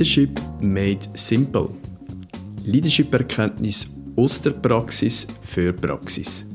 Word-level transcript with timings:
Leadership 0.00 0.40
made 0.62 1.00
simple. 1.12 1.68
Leadership-Erkenntnis 2.64 3.86
aus 4.16 4.40
der 4.40 4.52
Praxis 4.52 5.26
für 5.42 5.74
Praxis. 5.74 6.46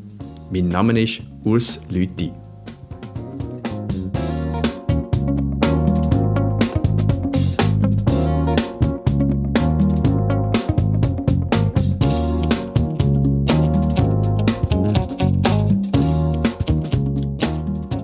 Mein 0.52 0.70
Name 0.70 1.00
ist 1.00 1.22
Urs 1.44 1.80
Lüthi. 1.92 2.32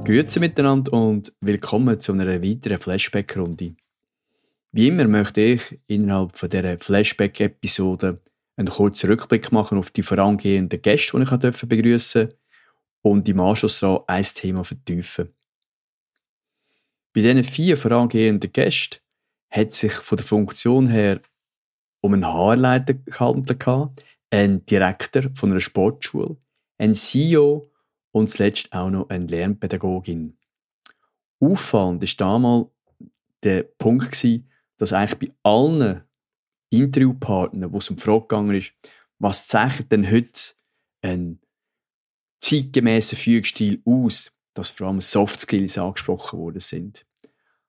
Grüezi 0.06 0.40
miteinander 0.40 0.94
und 0.94 1.34
willkommen 1.42 2.00
zu 2.00 2.12
einer 2.12 2.28
weiteren 2.28 2.78
Flashback-Runde. 2.78 3.74
Wie 4.74 4.88
immer 4.88 5.06
möchte 5.06 5.42
ich 5.42 5.82
innerhalb 5.88 6.38
von 6.38 6.50
dieser 6.50 6.80
Flashback-Episode 6.80 8.22
einen 8.56 8.70
kurzen 8.70 9.10
Rückblick 9.10 9.52
machen 9.52 9.78
auf 9.78 9.92
die 9.92 10.04
vorangehenden 10.04 10.82
Gäste, 10.82 11.18
die 11.18 11.48
ich 11.48 11.68
begrüßen 11.68 12.28
durfte 12.28 12.38
und 13.02 13.28
im 13.28 13.40
Anschluss 13.42 13.82
daran 13.82 14.04
ein 14.08 14.24
Thema 14.24 14.64
vertiefen. 14.64 15.34
Bei 17.14 17.22
diesen 17.22 17.44
vier 17.44 17.76
vorangehenden 17.76 18.52
Gästen 18.54 19.00
hat 19.50 19.74
sich 19.74 19.92
von 19.92 20.18
der 20.18 20.26
Funktion 20.26 20.88
her 20.88 21.20
um 22.00 22.14
einen 22.14 22.26
Haarleiter 22.26 22.94
gehandelt, 22.94 23.68
einen 24.30 24.66
Direktor 24.66 25.24
von 25.36 25.52
einer 25.52 25.60
Sportschule, 25.60 26.38
einen 26.78 26.94
CEO 26.94 27.70
und 28.12 28.30
zuletzt 28.30 28.72
auch 28.72 28.90
noch 28.90 29.10
eine 29.10 29.26
Lernpädagogin. 29.26 30.38
Auffallend 31.42 32.02
war 32.02 32.10
damals 32.18 32.68
der 33.44 33.64
Punkt, 33.64 34.16
dass 34.82 34.94
eigentlich 34.94 35.30
bei 35.30 35.36
allen 35.44 36.02
Interviewpartnern, 36.72 37.72
wo 37.72 37.78
es 37.78 37.90
um 37.92 37.98
die 37.98 38.02
Frage 38.02 38.22
gegangen 38.22 38.56
ist, 38.56 38.74
was 39.20 39.46
zeichnet 39.46 39.92
denn 39.92 40.10
heute 40.12 40.56
einen 41.04 41.40
zeitgemäßen 42.44 43.16
Führungsstil 43.16 43.80
aus, 43.86 44.36
dass 44.56 44.72
vor 44.72 44.88
allem 44.88 45.00
Soft 45.00 45.40
Skills 45.40 45.78
angesprochen 45.78 46.40
worden 46.40 46.60
sind. 46.60 47.06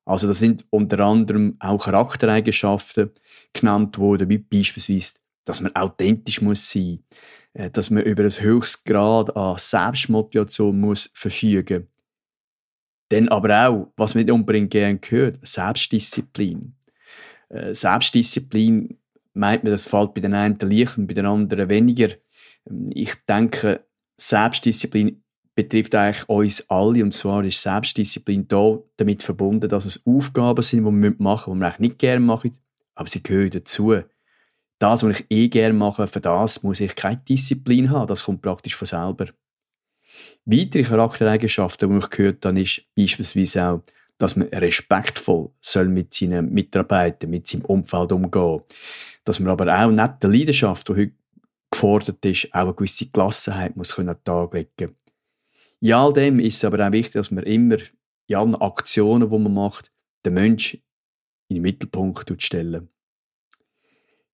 Also 0.06 0.26
das 0.26 0.38
sind 0.38 0.64
unter 0.70 1.00
anderem 1.00 1.56
auch 1.60 1.84
Charaktereigenschaften 1.84 3.10
genannt 3.52 3.98
worden, 3.98 4.30
wie 4.30 4.38
beispielsweise, 4.38 5.16
dass 5.44 5.60
man 5.60 5.76
authentisch 5.76 6.40
muss 6.40 6.70
sein, 6.70 7.04
äh, 7.52 7.68
dass 7.68 7.90
man 7.90 8.04
über 8.04 8.22
ein 8.24 8.30
höchstes 8.30 8.84
Grad 8.84 9.36
an 9.36 9.58
Selbstmotivation 9.58 10.80
muss 10.80 11.10
verfügen. 11.12 11.88
Dann 13.10 13.28
aber 13.28 13.68
auch, 13.68 13.92
was 13.96 14.14
man 14.14 14.30
unbedingt 14.30 14.70
gerne 14.70 14.98
gehört, 14.98 15.46
Selbstdisziplin. 15.46 16.74
Äh, 17.52 17.74
Selbstdisziplin 17.74 18.98
meint 19.34 19.62
man, 19.62 19.72
das 19.72 19.86
fällt 19.86 20.14
bei 20.14 20.20
den 20.20 20.34
einen 20.34 20.58
leicht 20.58 20.98
und 20.98 21.06
bei 21.06 21.14
den 21.14 21.26
anderen 21.26 21.68
weniger. 21.68 22.08
Ähm, 22.68 22.86
ich 22.92 23.14
denke, 23.28 23.84
Selbstdisziplin 24.16 25.22
betrifft 25.54 25.94
eigentlich 25.94 26.28
uns 26.28 26.68
alle. 26.70 27.02
Und 27.02 27.12
zwar 27.12 27.44
ist 27.44 27.62
Selbstdisziplin 27.62 28.48
da 28.48 28.78
damit 28.96 29.22
verbunden, 29.22 29.68
dass 29.68 29.84
es 29.84 30.04
Aufgaben 30.06 30.62
sind, 30.62 30.84
die 30.86 30.90
wir 30.90 31.14
machen, 31.18 31.54
die 31.54 31.60
wir 31.60 31.66
eigentlich 31.66 31.78
nicht 31.78 31.98
gerne 31.98 32.20
machen, 32.20 32.56
aber 32.94 33.08
sie 33.08 33.22
gehören 33.22 33.50
dazu. 33.50 33.94
Das, 34.78 35.04
was 35.04 35.20
ich 35.20 35.26
eh 35.30 35.48
gerne 35.48 35.74
mache, 35.74 36.06
für 36.08 36.20
das 36.20 36.62
muss 36.62 36.80
ich 36.80 36.96
keine 36.96 37.16
Disziplin 37.16 37.90
haben. 37.90 38.08
Das 38.08 38.24
kommt 38.24 38.42
praktisch 38.42 38.74
von 38.74 38.86
selber. 38.86 39.26
Weitere 40.44 40.82
Charaktereigenschaften, 40.82 41.90
die 41.90 41.98
ich 41.98 42.10
gehört 42.10 42.44
habe, 42.44 42.60
ist 42.60 42.82
beispielsweise 42.96 43.64
auch 43.64 43.82
dass 44.18 44.36
man 44.36 44.48
respektvoll 44.48 45.50
soll 45.60 45.88
mit 45.88 46.14
seinen 46.14 46.52
Mitarbeitern, 46.52 47.30
mit 47.30 47.46
seinem 47.46 47.64
Umfeld 47.64 48.12
umgehen. 48.12 48.60
Dass 49.24 49.40
man 49.40 49.50
aber 49.50 49.66
auch 49.72 49.90
neben 49.90 50.18
der 50.20 50.30
Leidenschaft, 50.30 50.88
die 50.88 50.92
heute 50.92 51.12
gefordert 51.70 52.24
ist, 52.24 52.48
auch 52.52 52.60
eine 52.60 52.74
gewisse 52.74 53.06
Gelassenheit 53.06 53.76
muss 53.76 53.94
können 53.94 54.16
Tag 54.24 54.54
legen. 54.54 54.96
In 55.80 55.92
all 55.92 56.12
dem 56.12 56.38
ist 56.38 56.56
es 56.56 56.64
aber 56.64 56.86
auch 56.86 56.92
wichtig, 56.92 57.14
dass 57.14 57.30
man 57.30 57.44
immer 57.44 57.78
in 58.28 58.36
allen 58.36 58.54
Aktionen, 58.54 59.28
die 59.28 59.38
man 59.38 59.54
macht, 59.54 59.90
den 60.24 60.34
Menschen 60.34 60.80
in 61.48 61.56
den 61.56 61.62
Mittelpunkt 61.62 62.40
stellen. 62.40 62.88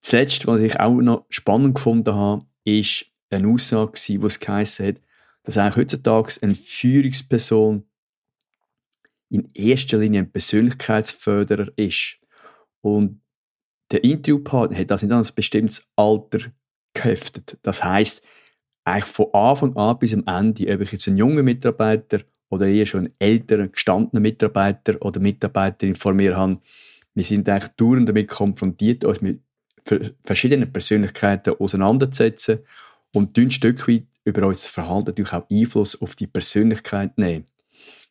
Zuletzt, 0.00 0.46
was 0.46 0.60
ich 0.60 0.78
auch 0.78 1.00
noch 1.00 1.26
spannend 1.30 1.76
gefunden 1.76 2.14
habe, 2.14 2.46
ist 2.64 3.06
eine 3.30 3.48
Aussage, 3.48 3.98
die 4.06 4.16
es 4.16 4.40
geheißen 4.40 4.86
hat, 4.86 5.02
dass 5.42 5.56
eigentlich 5.56 5.76
heutzutage 5.76 6.34
eine 6.42 6.54
Führungsperson 6.54 7.87
in 9.30 9.48
erster 9.54 9.98
Linie 9.98 10.22
ein 10.22 10.30
Persönlichkeitsförderer 10.30 11.68
ist. 11.76 12.18
Und 12.80 13.20
der 13.90 14.04
Interviewpartner 14.04 14.78
hat 14.78 14.90
das 14.90 15.02
in 15.02 15.12
ein 15.12 15.26
bestimmtes 15.34 15.90
Alter 15.96 16.38
geheftet. 16.94 17.58
Das 17.62 17.84
heißt, 17.84 18.24
eigentlich 18.84 19.04
von 19.04 19.32
Anfang 19.34 19.76
an 19.76 19.98
bis 19.98 20.14
am 20.14 20.24
Ende, 20.26 20.72
ob 20.72 20.80
ich 20.80 20.92
jetzt 20.92 21.08
einen 21.08 21.18
jungen 21.18 21.44
Mitarbeiter 21.44 22.20
oder 22.50 22.66
eher 22.66 22.86
schon 22.86 23.00
einen 23.00 23.14
älteren, 23.18 23.72
gestandenen 23.72 24.22
Mitarbeiter 24.22 25.00
oder 25.02 25.20
Mitarbeiterin 25.20 25.94
vor 25.94 26.14
mir 26.14 26.36
habe, 26.36 26.60
wir 27.14 27.24
sind 27.24 27.48
eigentlich 27.48 27.72
dauernd 27.76 28.08
damit 28.08 28.28
konfrontiert, 28.28 29.04
uns 29.04 29.20
mit 29.20 29.42
verschiedenen 30.22 30.72
Persönlichkeiten 30.72 31.54
auseinanderzusetzen 31.58 32.60
und 33.14 33.36
ein 33.36 33.50
Stück 33.50 33.88
weit 33.88 34.06
über 34.24 34.46
unser 34.46 34.68
Verhalten 34.68 35.06
natürlich 35.06 35.32
auch 35.32 35.48
Einfluss 35.50 36.00
auf 36.00 36.14
die 36.14 36.26
Persönlichkeit 36.26 37.16
nehmen 37.16 37.46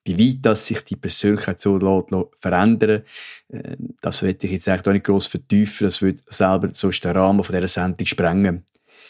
wie 0.07 0.17
weit 0.17 0.45
das 0.45 0.65
sich 0.65 0.83
die 0.83 0.95
Persönlichkeit 0.95 1.59
so 1.59 1.77
lässt, 1.77 2.13
verändern 2.39 3.03
äh, 3.49 3.75
das 4.01 4.23
werde 4.23 4.45
ich 4.45 4.53
jetzt 4.53 4.67
eigentlich 4.67 4.87
auch 4.87 4.93
nicht 4.93 5.05
gross 5.05 5.27
vertiefen, 5.27 5.85
das 5.87 6.01
würde 6.01 6.19
selber 6.27 6.69
sonst 6.73 7.03
den 7.03 7.11
Rahmen 7.11 7.43
von 7.43 7.55
dieser 7.55 7.67
Sendung 7.67 8.07
sprengen. 8.07 8.65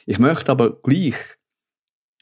Ich 0.06 0.20
möchte 0.20 0.52
aber 0.52 0.82
gleich, 0.82 1.16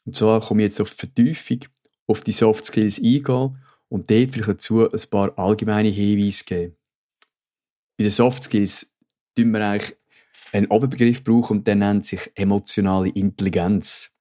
und 0.06 0.16
zwar 0.16 0.42
komme 0.42 0.64
ich 0.64 0.68
jetzt 0.68 0.82
auf 0.82 0.90
Vertiefung, 0.90 1.60
auf 2.08 2.22
die 2.22 2.32
Soft 2.32 2.66
Skills 2.66 3.00
eingehen 3.00 3.58
und 3.90 4.10
dort 4.10 4.32
vielleicht 4.32 4.50
dazu 4.50 4.90
ein 4.90 5.10
paar 5.10 5.38
allgemeine 5.38 5.90
Hinweise 5.90 6.44
geben. 6.46 6.76
Bei 7.98 8.04
den 8.04 8.12
Soft 8.12 8.44
Skills 8.44 8.94
brauchen 9.36 9.52
wir 9.52 9.62
eigentlich 9.62 9.96
einen 10.52 10.68
Oberbegriff 10.68 11.24
brauchen 11.24 11.58
und 11.58 11.68
der 11.68 11.76
nennt 11.76 12.06
sich 12.06 12.32
emotionale 12.36 13.10
Intelligenz. 13.10 14.15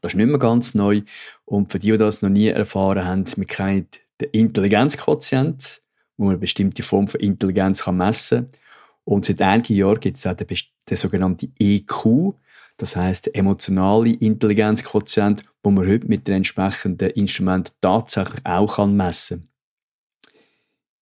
Das 0.00 0.12
ist 0.12 0.16
nicht 0.16 0.28
mehr 0.28 0.38
ganz 0.38 0.74
neu. 0.74 1.02
Und 1.44 1.70
für 1.70 1.78
die, 1.78 1.92
die 1.92 1.98
das 1.98 2.22
noch 2.22 2.28
nie 2.28 2.48
erfahren 2.48 3.04
haben, 3.04 3.24
wir 3.36 3.44
kennen 3.44 3.88
den 4.20 4.30
Intelligenzquotient, 4.32 5.80
wo 6.16 6.24
man 6.24 6.32
eine 6.32 6.40
bestimmte 6.40 6.82
Form 6.82 7.06
von 7.06 7.20
Intelligenz 7.20 7.86
messen 7.86 8.50
kann. 8.50 8.60
Und 9.04 9.24
seit 9.24 9.40
einigen 9.42 9.74
Jahren 9.74 10.00
gibt 10.00 10.16
es 10.16 10.26
auch 10.26 10.34
den, 10.34 10.48
den 10.88 10.96
sogenannten 10.96 11.54
EQ, 11.58 12.34
das 12.76 12.96
heißt 12.96 13.26
der 13.26 13.36
emotionale 13.36 14.10
Intelligenzquotient, 14.10 15.44
wo 15.62 15.70
man 15.70 15.86
heute 15.88 16.08
mit 16.08 16.28
den 16.28 16.36
entsprechenden 16.36 17.10
Instrumenten 17.10 17.74
tatsächlich 17.80 18.44
auch 18.44 18.86
messen 18.86 19.40
kann. 19.40 19.50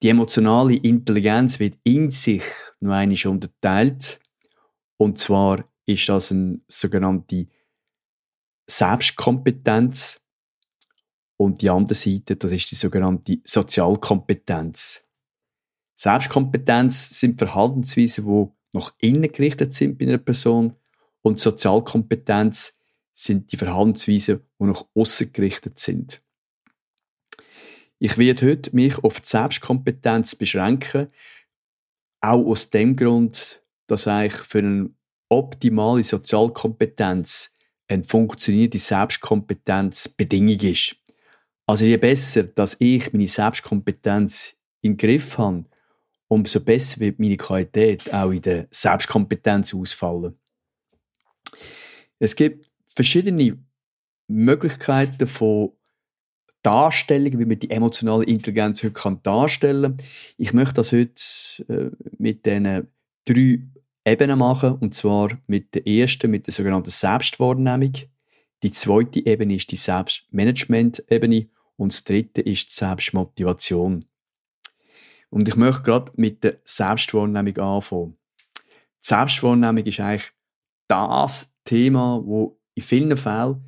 Die 0.03 0.11
emotionale 0.11 0.77
Intelligenz 0.77 1.59
wird 1.59 1.79
in 1.83 2.11
sich 2.11 2.45
noch 2.81 2.93
einmal 2.93 3.27
unterteilt. 3.27 4.21
Und 4.99 5.19
zwar 5.19 5.65
ist 5.87 6.09
das 6.09 6.31
eine 6.31 6.61
sogenannte 6.69 7.47
Selbstkompetenz 8.67 10.21
und 11.37 11.61
die 11.61 11.71
andere 11.71 11.95
Seite, 11.95 12.37
das 12.37 12.53
ist 12.53 12.71
die 12.71 12.77
sogenannte 12.77 13.39
Sozialkompetenz. 13.45 15.05
Selbstkompetenz 15.97 17.21
sind 17.21 17.39
Verhaltensweisen, 17.39 18.27
die 18.27 18.77
nach 18.77 18.95
innen 18.99 19.31
gerichtet 19.31 19.73
sind 19.73 19.99
bei 19.99 20.07
einer 20.07 20.19
Person 20.19 20.75
und 21.23 21.39
Sozialkompetenz 21.39 22.79
sind 23.13 23.53
die 23.53 23.57
Verhaltensweisen, 23.57 24.41
die 24.59 24.65
nach 24.65 24.85
außen 24.95 25.33
gerichtet 25.33 25.79
sind. 25.79 26.21
Ich 27.99 28.19
werde 28.19 28.47
heute 28.47 28.75
mich 28.75 28.99
auf 28.99 29.21
die 29.21 29.27
Selbstkompetenz 29.27 30.35
beschränken, 30.35 31.13
auch 32.21 32.45
aus 32.45 32.71
dem 32.71 32.97
Grund, 32.97 33.63
dass 33.87 34.09
eigentlich 34.09 34.43
für 34.43 34.59
eine 34.59 34.91
optimale 35.29 36.03
Sozialkompetenz 36.03 37.54
eine 37.89 38.05
funktionierende 38.05 38.79
Selbstkompetenz 38.79 40.09
Bedingung 40.09 40.59
ist. 40.59 40.97
Also 41.67 41.85
je 41.85 41.97
besser, 41.97 42.45
dass 42.45 42.77
ich 42.79 43.13
meine 43.13 43.29
Selbstkompetenz 43.29 44.57
im 44.83 44.97
Griff 44.97 45.39
habe, 45.39 45.65
umso 46.29 46.61
besser 46.61 47.01
wird 47.01 47.19
meine 47.19 47.37
Qualität 47.37 48.13
auch 48.13 48.31
in 48.31 48.43
der 48.43 48.69
Selbstkompetenz 48.71 49.75
ausfallen. 49.75 50.39
Es 52.19 52.37
gibt 52.37 52.71
verschiedene 52.87 53.59
Möglichkeiten 54.29 55.27
von 55.27 55.73
Darstellungen, 56.63 57.39
wie 57.39 57.45
man 57.45 57.59
die 57.59 57.71
emotionale 57.71 58.25
Intelligenz 58.25 58.83
heute 58.83 59.21
darstellen 59.23 59.97
kann. 59.97 60.07
Ich 60.39 60.53
möchte 60.53 60.75
das 60.75 60.93
heute 60.93 61.15
äh, 61.69 61.91
mit 62.19 62.47
diesen 62.47 62.89
drei 63.27 63.59
Ebenen 64.07 64.39
machen, 64.39 64.75
und 64.75 64.95
zwar 64.95 65.31
mit 65.47 65.75
der 65.75 65.87
ersten, 65.87 66.31
mit 66.31 66.47
der 66.47 66.53
sogenannten 66.53 66.91
Selbstwahrnehmung. 66.91 67.93
Die 68.63 68.71
zweite 68.71 69.25
Ebene 69.25 69.55
ist 69.55 69.71
die 69.71 69.77
Selbstmanagement-Ebene 69.77 71.49
und 71.77 71.93
das 71.93 72.05
dritte 72.05 72.43
ist 72.43 72.69
die 72.71 72.75
Selbstmotivation. 72.75 74.05
Und 75.31 75.49
ich 75.49 75.57
möchte 75.57 75.83
gerade 75.83 76.13
mit 76.17 76.45
der 76.45 76.59
Selbstwahrnehmung 76.65 77.57
anfangen. 77.59 78.19
Die 78.57 79.09
Selbstwahrnehmung 79.09 79.85
ist 79.85 80.01
eigentlich 80.01 80.33
das 80.87 81.55
Thema, 81.65 82.21
wo 82.25 82.61
in 82.75 82.83
vielen 82.83 83.17
Fällen 83.17 83.65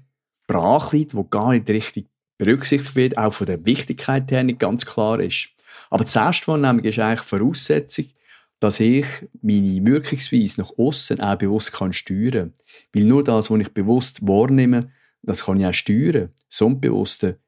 brach 0.46 0.92
liegt, 0.92 1.14
wo 1.14 1.24
gar 1.24 1.50
nicht 1.52 1.68
richtig 1.70 2.08
berücksichtigt 2.38 2.94
wird, 2.94 3.18
auch 3.18 3.32
von 3.32 3.46
der 3.46 3.64
Wichtigkeit 3.64 4.30
her 4.30 4.44
nicht 4.44 4.58
ganz 4.58 4.84
klar 4.84 5.18
ist. 5.18 5.48
Aber 5.90 6.04
die 6.04 6.10
Selbstwahrnehmung 6.10 6.84
ist 6.84 6.98
eigentlich 6.98 7.20
Voraussetzung, 7.20 8.06
dass 8.60 8.80
ich 8.80 9.06
meine 9.42 9.84
Wirkungsweise 9.84 10.60
nach 10.60 10.72
außen 10.76 11.20
auch 11.20 11.36
bewusst 11.36 11.72
kann 11.72 11.92
steuern. 11.92 12.54
Weil 12.92 13.04
nur 13.04 13.22
das, 13.22 13.50
was 13.50 13.60
ich 13.60 13.72
bewusst 13.72 14.26
wahrnehme, 14.26 14.90
das 15.22 15.44
kann 15.44 15.60
ich 15.60 15.66
auch 15.66 15.74
steuern. 15.74 16.32
Das 16.48 16.60
Unbewusste 16.60 17.40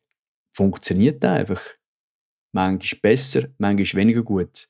funktioniert 0.50 1.24
einfach. 1.24 1.62
Manchmal 2.52 3.00
besser, 3.00 3.48
manchmal 3.58 4.02
weniger 4.02 4.22
gut. 4.22 4.68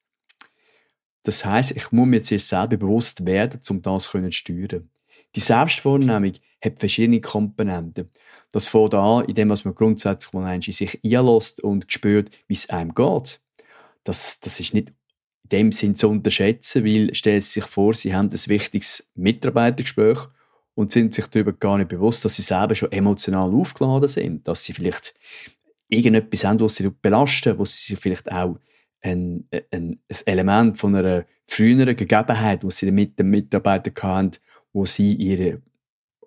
Das 1.23 1.45
heißt, 1.45 1.73
ich 1.73 1.93
muss 1.93 2.07
mir 2.07 2.19
jetzt 2.19 2.49
selber 2.49 2.77
bewusst 2.77 3.27
werden, 3.27 3.61
um 3.69 3.83
das 3.83 4.05
zu 4.05 4.31
steuern. 4.33 4.91
Die 5.35 5.41
Selbstwahrnehmung 5.41 6.33
hat 6.63 6.79
verschiedene 6.79 7.21
Komponenten. 7.21 8.11
Das 8.51 8.67
fängt 8.67 8.95
an, 8.95 9.25
indem 9.27 9.49
man 9.49 9.75
grundsätzlich 9.75 10.33
mal 10.33 10.55
in 10.55 10.63
sich 10.63 11.01
einlässt 11.05 11.61
und 11.63 11.91
spürt, 11.93 12.31
wie 12.49 12.55
es 12.55 12.71
einem 12.71 12.95
geht. 12.95 13.41
Das, 14.05 14.41
das 14.41 14.59
ist 14.61 14.75
nicht 14.75 14.93
dem 15.53 15.73
Sinn 15.73 15.95
zu 15.95 16.09
unterschätzen, 16.09 16.85
weil 16.85 17.15
stellen 17.15 17.41
Sie 17.41 17.61
sich 17.61 17.65
vor, 17.65 17.95
Sie 17.95 18.15
haben 18.15 18.31
ein 18.31 18.47
wichtiges 18.47 19.11
Mitarbeitergespräch 19.15 20.19
und 20.75 20.93
sind 20.93 21.15
sich 21.15 21.27
darüber 21.27 21.53
gar 21.53 21.79
nicht 21.79 21.89
bewusst, 21.89 22.25
dass 22.25 22.37
Sie 22.37 22.43
selber 22.43 22.75
schon 22.75 22.93
emotional 22.93 23.53
aufgeladen 23.53 24.09
sind, 24.09 24.47
dass 24.47 24.65
Sie 24.65 24.73
vielleicht 24.73 25.15
irgendetwas 25.89 26.45
haben, 26.45 26.61
was 26.61 26.77
Sie 26.77 26.89
belasten, 26.91 27.59
was 27.59 27.83
Sie 27.83 27.97
vielleicht 27.97 28.31
auch 28.31 28.59
ein, 29.01 29.49
ein, 29.51 29.65
ein 29.71 30.01
Element 30.27 30.77
von 30.77 30.95
einer 30.95 31.25
früheren 31.45 31.97
Gegebenheit, 31.97 32.63
die 32.63 32.71
Sie 32.71 32.91
mit 32.91 33.19
dem 33.19 33.31
Mitarbeiter 33.31 33.91
hatten, 34.03 34.33
wo 34.73 34.85
Sie 34.85 35.15
ihre 35.15 35.63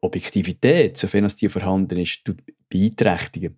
Objektivität, 0.01 0.97
sofern 0.97 1.25
es 1.25 1.35
die 1.35 1.49
vorhanden 1.49 1.99
ist, 1.99 2.23
beeinträchtigen. 2.69 3.57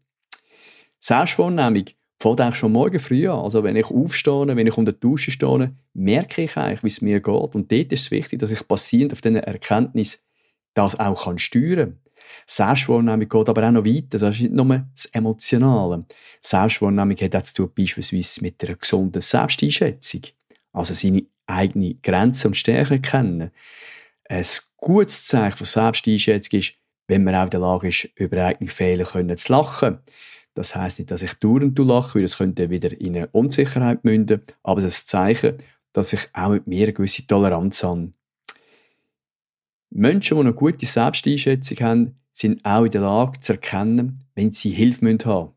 Selbstwahrnehmung 0.99 1.85
fängt 2.23 2.41
eigentlich 2.41 2.55
schon 2.55 2.71
morgen 2.71 2.99
früh 2.99 3.27
an. 3.27 3.39
Also 3.39 3.63
wenn 3.63 3.75
ich 3.75 3.91
aufstehe, 3.91 4.47
wenn 4.47 4.67
ich 4.67 4.77
unter 4.77 4.93
der 4.93 4.99
Dusche 4.99 5.31
stehe, 5.31 5.75
merke 5.93 6.43
ich 6.43 6.57
eigentlich, 6.57 6.83
wie 6.83 6.87
es 6.87 7.01
mir 7.01 7.19
geht. 7.19 7.55
Und 7.55 7.71
dort 7.71 7.91
ist 7.91 8.01
es 8.01 8.11
wichtig, 8.11 8.39
dass 8.39 8.51
ich 8.51 8.63
basierend 8.63 9.13
auf 9.13 9.21
diesen 9.21 9.37
Erkenntnis 9.37 10.23
das 10.73 10.99
auch 10.99 11.25
kann 11.25 11.37
steuern 11.37 11.91
kann. 11.91 11.97
Selbstwahrnehmung 12.47 13.29
geht 13.29 13.49
aber 13.49 13.67
auch 13.67 13.71
noch 13.71 13.85
weiter. 13.85 14.17
Das 14.17 14.35
ist 14.35 14.41
nicht 14.41 14.53
nur 14.53 14.85
das 14.95 15.05
Emotionale. 15.07 16.05
Selbstwahrnehmung 16.41 17.17
hat 17.17 17.35
auch 17.35 17.43
zu 17.43 17.53
tun, 17.53 17.71
beispielsweise 17.75 18.41
mit 18.41 18.63
einer 18.63 18.75
gesunden 18.75 19.21
Selbsteinschätzung. 19.21 20.21
Also 20.71 20.93
seine 20.93 21.23
eigenen 21.45 22.01
Grenzen 22.01 22.47
und 22.47 22.55
Stärken 22.55 23.01
kennen. 23.01 23.51
Ein 24.29 24.45
gutes 24.77 25.25
Zeichen 25.25 25.57
von 25.57 25.65
Selbsteinschätzung 25.65 26.59
ist, 26.59 26.73
wenn 27.07 27.23
man 27.23 27.35
auch 27.35 27.43
in 27.43 27.49
der 27.49 27.59
Lage 27.59 27.89
ist, 27.89 28.09
über 28.15 28.45
eigene 28.45 28.69
Fehler 28.69 29.05
zu 29.35 29.51
lachen. 29.51 29.99
Das 30.53 30.75
heißt 30.75 30.99
nicht, 30.99 31.11
dass 31.11 31.21
ich 31.21 31.33
dauernd 31.35 31.77
lache, 31.79 32.15
weil 32.15 32.21
das 32.23 32.37
könnte 32.37 32.69
wieder 32.69 32.91
in 32.99 33.15
eine 33.15 33.27
Unsicherheit 33.27 34.03
münden, 34.03 34.41
aber 34.61 34.81
das 34.81 34.97
ist 34.97 35.05
ein 35.05 35.07
Zeichen, 35.07 35.57
dass 35.93 36.13
ich 36.13 36.29
auch 36.33 36.49
mit 36.49 36.67
mir 36.67 36.83
eine 36.83 36.93
gewisse 36.93 37.25
Toleranz 37.25 37.83
habe. 37.83 38.13
Menschen, 39.89 40.37
die 40.37 40.41
eine 40.41 40.53
gute 40.53 40.85
Selbsteinschätzung 40.85 41.79
haben, 41.79 42.15
sind 42.31 42.65
auch 42.65 42.83
in 42.83 42.91
der 42.91 43.01
Lage 43.01 43.39
zu 43.39 43.53
erkennen, 43.53 44.19
wenn 44.35 44.51
sie 44.51 44.71
Hilfe 44.71 45.05
haben 45.05 45.17
müssen. 45.17 45.49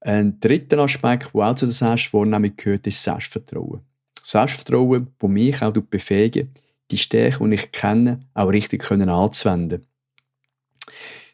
Ein 0.00 0.40
dritter 0.40 0.78
Aspekt, 0.78 1.34
der 1.34 1.42
auch 1.42 1.54
zu 1.54 1.66
der 1.66 1.74
Selbstwahrnehmung 1.74 2.56
gehört, 2.56 2.86
ist 2.86 3.02
Selbstvertrauen. 3.02 3.82
Selbstvertrauen, 4.24 5.08
das 5.18 5.30
mich 5.30 5.62
auch 5.62 5.72
befähigt, 5.72 6.48
die 6.90 6.98
Stärke, 6.98 7.46
die 7.48 7.54
ich 7.54 7.70
kenne, 7.70 8.20
auch 8.34 8.48
richtig 8.48 8.90
anzuwenden. 8.90 9.86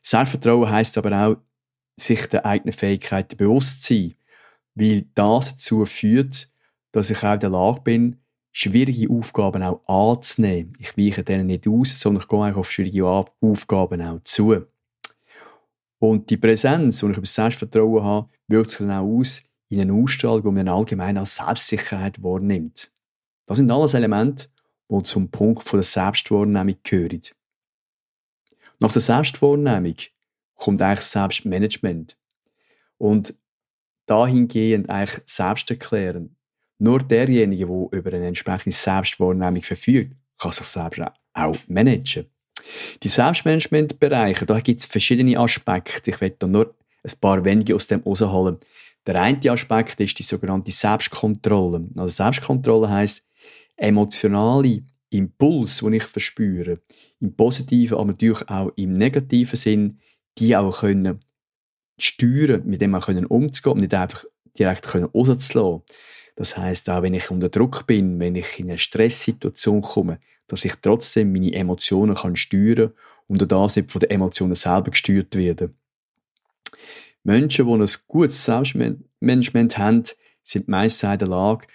Selbstvertrauen 0.03 0.71
heisst 0.71 0.99
aber 0.99 1.13
auch, 1.13 1.37
sich 2.01 2.27
der 2.27 2.47
eigenen 2.47 2.73
Fähigkeiten 2.73 3.37
bewusst 3.37 3.83
sein, 3.83 4.15
weil 4.75 5.07
das 5.15 5.53
dazu 5.53 5.85
führt, 5.85 6.51
dass 6.93 7.11
ich 7.11 7.23
auch 7.23 7.35
in 7.35 7.41
der 7.41 7.51
Lage 7.51 7.81
bin, 7.83 8.21
schwierige 8.53 9.11
Aufgaben 9.13 9.63
auch 9.63 10.17
anzunehmen. 10.17 10.73
Ich 10.79 10.97
weiche 10.97 11.23
denen 11.23 11.47
nicht 11.47 11.69
aus, 11.69 12.01
sondern 12.01 12.23
ich 12.23 12.29
gehe 12.29 12.43
einfach 12.43 12.61
auf 12.61 12.73
schwierige 12.73 13.07
Aufgaben 13.07 14.03
auch 14.03 14.21
zu. 14.23 14.67
Und 16.01 16.31
die 16.31 16.37
Präsenz, 16.37 17.01
die 17.01 17.07
ich 17.07 17.13
über 17.13 17.21
das 17.23 17.35
Selbstvertrauen 17.35 18.03
habe, 18.03 18.29
wirkt 18.47 18.71
sich 18.71 18.81
dann 18.81 18.93
auch 18.93 19.19
aus 19.19 19.43
in 19.69 19.81
einer 19.81 19.95
Ausstrahlung, 19.95 20.43
die 20.43 20.51
man 20.51 20.69
allgemein 20.69 21.19
als 21.19 21.37
Selbstsicherheit 21.37 22.23
wahrnimmt. 22.23 22.91
Das 23.47 23.59
sind 23.59 23.71
alles 23.71 23.95
Elemente, 23.95 24.49
die 24.91 25.03
zum 25.03 25.31
Punkt 25.31 25.71
der 25.73 25.83
Selbstwahrnehmung 25.83 26.77
gehören. 26.83 27.21
Nach 28.81 28.93
der 28.93 29.03
Selbstwahrnehmung 29.03 29.97
kommt 30.59 30.83
eigentlich 30.83 31.07
Selbstmanagement. 31.07 32.19
Und 32.99 33.35
dahingehend 34.09 34.91
eigentlich 34.91 35.23
selbst 35.27 35.71
erklären. 35.71 36.37
Nur 36.79 37.01
derjenige, 37.01 37.67
der 37.67 37.99
über 37.99 38.13
eine 38.13 38.27
entsprechende 38.27 38.75
Selbstwahrnehmung 38.75 39.63
verfügt, 39.63 40.17
kann 40.39 40.53
sich 40.53 40.67
selbst 40.67 41.01
auch 41.35 41.57
managen. 41.69 42.27
Die 43.03 43.09
Selbstmanagementbereiche, 43.09 44.47
da 44.47 44.61
gibt 44.61 44.81
es 44.81 44.87
verschiedene 44.87 45.39
Aspekte. 45.39 46.11
Ich 46.11 46.21
werde 46.21 46.37
da 46.39 46.47
nur 46.47 46.75
ein 47.03 47.21
paar 47.21 47.45
wenige 47.45 47.75
aus 47.75 47.87
dem 47.87 48.03
rausholen. 48.03 48.59
Der 49.07 49.21
eine 49.23 49.51
Aspekt 49.51 50.01
ist 50.01 50.19
die 50.19 50.23
sogenannte 50.23 50.71
Selbstkontrolle. 50.71 51.89
Also 51.97 52.09
Selbstkontrolle 52.09 52.91
heißt 52.91 53.25
emotionale 53.77 54.83
Impuls, 55.11 55.79
den 55.79 55.95
ich 55.95 56.05
verspüre, 56.05 56.81
im 57.21 57.35
positiven, 57.35 57.97
aber 57.97 58.09
natürlich 58.09 58.49
auch 58.49 58.71
im 58.77 58.93
negativen 58.93 59.57
Sinn, 59.57 59.99
die 60.39 60.57
auch 60.57 60.81
können 60.81 61.21
steuern, 61.99 62.63
mit 62.65 62.81
dem 62.81 62.95
auch 62.95 63.07
können 63.07 63.27
umzugehen 63.27 63.75
und 63.75 63.81
nicht 63.81 63.95
einfach 63.95 64.25
direkt 64.59 64.87
können 64.87 65.07
rauszulassen. 65.07 65.83
Das 66.37 66.57
heißt 66.57 66.89
auch, 66.91 67.03
wenn 67.03 67.15
ich 67.15 67.31
unter 67.31 67.49
Druck 67.49 67.87
bin, 67.87 68.21
wenn 68.21 68.37
ich 68.37 68.61
in 68.61 68.69
eine 68.69 68.79
Stresssituation 68.79 69.83
komme, 69.83 70.21
dass 70.47 70.65
ich 70.65 70.75
trotzdem 70.81 71.33
meine 71.33 71.53
Emotionen 71.53 72.15
kann 72.15 72.37
steuern 72.37 72.93
und 73.27 73.51
das 73.51 73.77
nicht 73.77 73.91
von 73.91 74.01
den 74.01 74.11
Emotionen 74.11 74.55
selber 74.55 74.91
gesteuert 74.91 75.35
werden. 75.35 75.77
Menschen, 77.25 77.67
die 77.67 77.73
ein 77.73 77.89
gutes 78.07 78.45
Selbstmanagement 78.45 79.79
haben, 79.79 80.05
sind 80.43 80.69
meistens 80.69 81.13
in 81.13 81.19
der 81.19 81.29
Lage, 81.29 81.67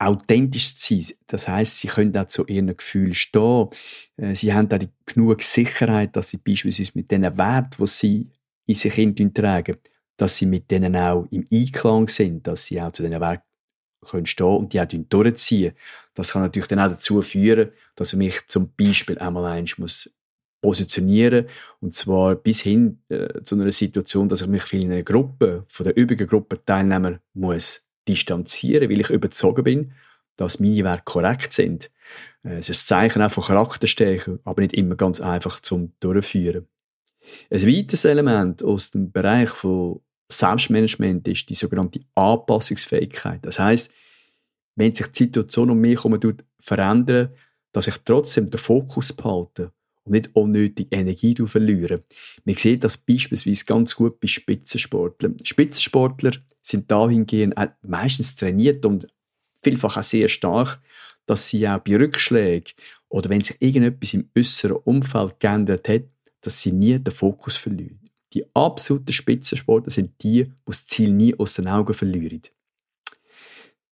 authentisch 0.00 0.76
zu 0.78 1.00
sein. 1.00 1.16
Das 1.26 1.46
heißt, 1.46 1.78
sie 1.78 1.88
können 1.88 2.16
auch 2.16 2.26
zu 2.26 2.46
ihren 2.46 2.74
Gefühlen 2.76 3.14
stehen. 3.14 3.68
Äh, 4.16 4.34
sie 4.34 4.52
haben 4.52 4.68
die 4.68 4.88
genug 5.06 5.42
Sicherheit, 5.42 6.16
dass 6.16 6.30
sie 6.30 6.38
beispielsweise 6.38 6.92
mit 6.94 7.10
den 7.10 7.22
Werten, 7.22 7.76
die 7.78 7.86
sie 7.86 8.30
in 8.66 8.74
sich 8.74 8.94
tragen, 9.34 9.76
dass 10.16 10.38
sie 10.38 10.46
mit 10.46 10.70
denen 10.70 10.96
auch 10.96 11.26
im 11.30 11.46
Einklang 11.52 12.08
sind, 12.08 12.46
dass 12.46 12.66
sie 12.66 12.80
auch 12.80 12.92
zu 12.92 13.02
diesen 13.02 13.20
Werten 13.20 13.42
können 14.06 14.26
stehen 14.26 14.46
und 14.46 14.72
die 14.72 14.80
auch 14.80 14.86
durchziehen. 14.86 15.74
Das 16.14 16.32
kann 16.32 16.42
natürlich 16.42 16.68
dann 16.68 16.80
auch 16.80 16.88
dazu 16.88 17.20
führen, 17.20 17.70
dass 17.94 18.12
ich 18.12 18.18
mich 18.18 18.46
zum 18.46 18.72
Beispiel 18.74 19.18
einmal 19.18 19.44
eins 19.44 19.76
muss 19.76 20.10
positionieren 20.62 21.46
und 21.80 21.94
zwar 21.94 22.34
bis 22.36 22.60
hin 22.60 23.02
äh, 23.08 23.42
zu 23.42 23.54
einer 23.54 23.72
Situation, 23.72 24.28
dass 24.28 24.42
ich 24.42 24.46
mich 24.46 24.62
viel 24.62 24.82
in 24.82 24.92
einer 24.92 25.02
Gruppe 25.02 25.64
von 25.68 25.84
der 25.84 25.96
übrigen 25.96 26.26
Gruppenteilnehmer 26.26 27.18
muss 27.32 27.86
distanzieren, 28.08 28.90
weil 28.90 29.00
ich 29.00 29.10
überzogen 29.10 29.64
bin, 29.64 29.92
dass 30.36 30.60
meine 30.60 30.84
Werte 30.84 31.02
korrekt 31.04 31.52
sind. 31.52 31.90
Äh, 32.42 32.58
es 32.58 32.68
ist 32.68 32.84
ein 32.84 32.86
Zeichen 32.86 33.22
auch 33.22 33.30
von 33.30 33.44
Charakterstärke, 33.44 34.40
aber 34.44 34.62
nicht 34.62 34.74
immer 34.74 34.96
ganz 34.96 35.20
einfach 35.20 35.60
zum 35.60 35.92
Durchführen. 36.00 36.66
Ein 37.50 37.66
weiteres 37.66 38.04
Element 38.04 38.62
aus 38.64 38.90
dem 38.90 39.12
Bereich 39.12 39.50
von 39.50 40.00
Selbstmanagement 40.28 41.28
ist 41.28 41.48
die 41.48 41.54
sogenannte 41.54 42.00
Anpassungsfähigkeit. 42.14 43.44
Das 43.44 43.58
heißt, 43.58 43.92
wenn 44.76 44.94
sich 44.94 45.06
die 45.08 45.24
Situation 45.24 45.70
um 45.70 45.78
mich 45.78 46.02
herum 46.02 46.18
verändert, 46.60 47.36
dass 47.72 47.88
ich 47.88 47.96
trotzdem 48.04 48.50
den 48.50 48.58
Fokus 48.58 49.12
behalte 49.12 49.72
nicht 50.10 50.34
unnötig 50.34 50.88
Energie 50.90 51.34
verliere. 51.46 52.04
Man 52.44 52.56
sieht 52.56 52.84
das 52.84 52.98
beispielsweise 52.98 53.64
ganz 53.64 53.96
gut 53.96 54.20
bei 54.20 54.28
Spitzensportlern. 54.28 55.36
Spitzensportler 55.42 56.32
sind 56.62 56.90
dahingehend 56.90 57.54
meistens 57.82 58.36
trainiert 58.36 58.84
und 58.84 59.06
vielfach 59.62 59.96
auch 59.96 60.02
sehr 60.02 60.28
stark, 60.28 60.80
dass 61.26 61.48
sie 61.48 61.68
auch 61.68 61.78
bei 61.78 61.96
Rückschlägen 61.96 62.72
oder 63.08 63.30
wenn 63.30 63.42
sich 63.42 63.56
irgendetwas 63.60 64.14
im 64.14 64.30
äußeren 64.36 64.76
Umfeld 64.84 65.38
geändert 65.40 65.88
hat, 65.88 66.04
dass 66.40 66.60
sie 66.60 66.72
nie 66.72 66.98
den 66.98 67.12
Fokus 67.12 67.56
verlieren. 67.56 68.00
Die 68.32 68.44
absoluten 68.54 69.12
Spitzensportler 69.12 69.90
sind 69.90 70.22
die, 70.22 70.44
die 70.44 70.52
das 70.64 70.86
Ziel 70.86 71.12
nie 71.12 71.34
aus 71.36 71.54
den 71.54 71.68
Augen 71.68 71.94
verlieren. 71.94 72.42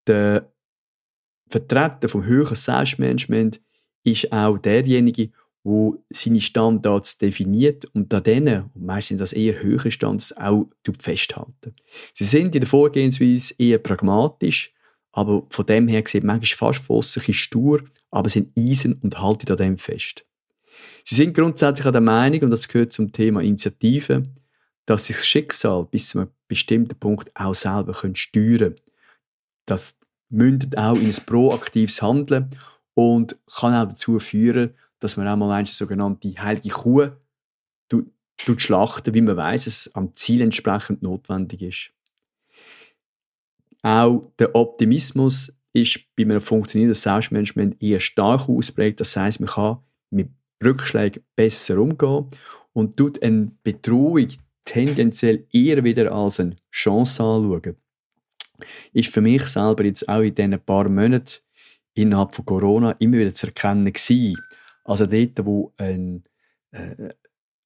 Der 0.06 0.50
Vertreter 1.50 2.08
vom 2.08 2.24
höheren 2.24 2.54
Selbstmanagement 2.54 3.60
ist 4.04 4.32
auch 4.32 4.58
derjenige, 4.58 5.30
wo 5.68 6.02
seine 6.08 6.40
Standards 6.40 7.18
definiert 7.18 7.84
und 7.92 8.12
an 8.14 8.22
denen, 8.22 8.70
und 8.74 8.86
meistens 8.86 9.18
das 9.18 9.34
eher 9.34 9.62
höhere 9.62 9.90
Standards, 9.90 10.34
auch 10.38 10.66
festhalten. 10.98 11.76
Sie 12.14 12.24
sind 12.24 12.54
in 12.54 12.62
der 12.62 12.68
Vorgehensweise 12.68 13.54
eher 13.58 13.78
pragmatisch, 13.78 14.72
aber 15.12 15.46
von 15.50 15.66
dem 15.66 15.86
her 15.86 16.00
gesehen, 16.00 16.24
manchmal 16.24 16.72
fast 16.72 16.84
von 16.84 17.02
stur, 17.02 17.82
aber 18.10 18.30
sind 18.30 18.50
eisen 18.58 18.94
und 19.02 19.20
halten 19.20 19.50
an 19.50 19.58
dem 19.58 19.78
fest. 19.78 20.24
Sie 21.04 21.16
sind 21.16 21.34
grundsätzlich 21.34 21.86
an 21.86 21.92
der 21.92 22.00
Meinung, 22.00 22.40
und 22.44 22.50
das 22.50 22.66
gehört 22.66 22.94
zum 22.94 23.12
Thema 23.12 23.42
Initiative, 23.42 24.22
dass 24.86 25.08
sich 25.08 25.16
das 25.16 25.26
Schicksal 25.26 25.84
bis 25.90 26.08
zu 26.08 26.20
einem 26.20 26.30
bestimmten 26.48 26.98
Punkt 26.98 27.30
auch 27.34 27.54
selber 27.54 27.92
steuern 27.94 28.14
können. 28.58 28.76
Das 29.66 29.98
mündet 30.30 30.78
auch 30.78 30.96
in 30.96 31.08
ein 31.08 31.26
proaktives 31.26 32.00
Handeln 32.00 32.48
und 32.94 33.36
kann 33.54 33.74
auch 33.74 33.88
dazu 33.90 34.18
führen, 34.18 34.74
dass 35.00 35.16
man 35.16 35.28
auch 35.28 35.36
mal 35.36 35.52
eine 35.52 35.66
sogenannte 35.66 36.28
heilige 36.40 36.70
Kuh 36.70 37.10
tut 37.88 38.62
schlachten, 38.62 39.14
wie 39.14 39.20
man 39.20 39.36
weiß, 39.36 39.66
es 39.66 39.94
am 39.94 40.14
Ziel 40.14 40.40
entsprechend 40.40 41.02
notwendig 41.02 41.62
ist. 41.62 41.90
Auch 43.82 44.30
der 44.38 44.54
Optimismus 44.54 45.52
ist 45.72 46.00
bei 46.16 46.22
einem 46.22 46.40
funktionierenden 46.40 46.94
Selbstmanagement 46.94 47.82
eher 47.82 48.00
stark 48.00 48.48
ausprägt. 48.48 49.00
Das 49.00 49.16
heißt, 49.16 49.40
man 49.40 49.48
kann 49.48 49.78
mit 50.10 50.30
Rückschlägen 50.64 51.22
besser 51.36 51.78
umgehen 51.78 52.26
und 52.72 52.96
tut 52.96 53.22
eine 53.22 53.50
Bedrohung 53.62 54.28
tendenziell 54.64 55.46
eher 55.52 55.84
wieder 55.84 56.12
als 56.12 56.40
eine 56.40 56.56
Chance 56.70 57.22
anschauen. 57.22 57.76
Ist 58.92 59.12
für 59.12 59.20
mich 59.20 59.42
selber 59.44 59.84
jetzt 59.84 60.08
auch 60.08 60.20
in 60.20 60.34
diesen 60.34 60.60
paar 60.60 60.88
Monaten 60.88 61.40
innerhalb 61.94 62.34
von 62.34 62.44
Corona 62.44 62.92
immer 62.98 63.18
wieder 63.18 63.34
zu 63.34 63.46
erkennen 63.46 63.92
gewesen. 63.92 64.36
Also 64.88 65.04
dort, 65.04 65.44
wo 65.44 65.74
ein, 65.76 66.24
äh, 66.70 67.10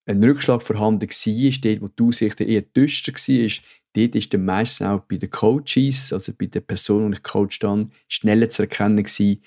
ein 0.06 0.24
Rückschlag 0.24 0.60
vorhanden 0.60 1.08
war, 1.08 1.60
dort, 1.62 1.80
wo 1.80 1.88
die 1.88 2.02
Aussicht 2.02 2.40
eher 2.40 2.62
düster 2.62 3.12
war, 3.12 3.64
dort 3.92 4.14
ist 4.16 4.34
dann 4.34 4.44
meistens 4.44 4.86
auch 4.88 5.02
bei 5.02 5.18
den 5.18 5.30
Coaches, 5.30 6.12
also 6.12 6.32
bei 6.36 6.46
den 6.46 6.66
Personen, 6.66 7.12
die 7.12 7.18
ich 7.18 7.22
coach 7.22 7.60
dann, 7.60 7.92
schneller 8.08 8.48
zu 8.48 8.62
erkennen 8.62 9.04
gewesen, 9.04 9.40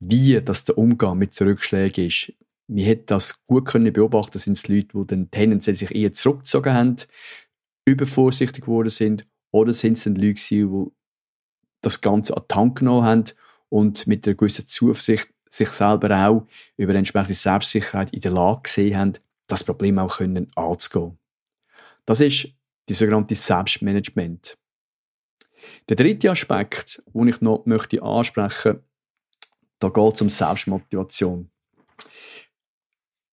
wie 0.00 0.40
das 0.40 0.64
der 0.64 0.76
Umgang 0.76 1.18
mit 1.18 1.40
Rückschlägen 1.40 2.06
ist. 2.06 2.32
Wir 2.66 2.84
hätten 2.84 3.06
das 3.06 3.46
gut 3.46 3.66
können 3.66 3.92
beobachten, 3.92 4.38
sind 4.38 4.56
es 4.56 4.66
Leute, 4.66 4.98
die 4.98 5.06
dann 5.06 5.30
tendenziell 5.30 5.76
sich 5.76 5.94
eher 5.94 6.12
zurückgezogen 6.12 6.72
haben, 6.72 6.96
übervorsichtig 7.84 8.64
geworden 8.64 8.90
sind, 8.90 9.24
oder 9.52 9.72
sind 9.72 9.98
es 9.98 10.04
dann 10.04 10.16
Leute 10.16 10.42
die 10.48 10.66
das 11.80 12.00
Ganze 12.00 12.36
an 12.36 12.42
die 12.50 12.54
Hand 12.54 12.78
genommen 12.78 13.04
haben 13.04 13.24
und 13.68 14.08
mit 14.08 14.26
einer 14.26 14.36
gewissen 14.36 14.66
Zuversicht 14.66 15.28
sich 15.50 15.68
selber 15.68 16.28
auch 16.28 16.46
über 16.76 16.94
entsprechende 16.94 17.34
Selbstsicherheit 17.34 18.12
in 18.12 18.20
der 18.20 18.30
Lage 18.30 18.62
gesehen 18.62 18.96
haben, 18.96 19.12
das 19.46 19.64
Problem 19.64 19.98
auch 19.98 20.18
können 20.18 20.50
anzugehen. 20.54 21.18
Das 22.06 22.20
ist 22.20 22.48
die 22.88 22.94
sogenannte 22.94 23.34
Selbstmanagement. 23.34 24.56
Der 25.88 25.96
dritte 25.96 26.30
Aspekt, 26.30 27.02
den 27.12 27.28
ich 27.28 27.40
noch 27.40 27.66
möchte 27.66 28.02
ansprechen, 28.02 28.80
da 29.78 29.88
geht 29.88 30.14
es 30.14 30.22
um 30.22 30.28
Selbstmotivation. 30.28 31.50